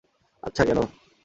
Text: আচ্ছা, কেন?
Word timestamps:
আচ্ছা, 0.43 0.63
কেন? 0.65 0.79